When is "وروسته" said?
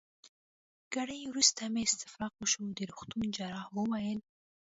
1.27-1.61